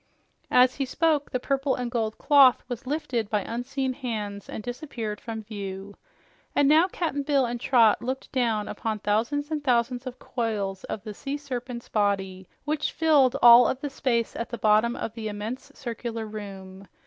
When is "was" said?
2.67-2.87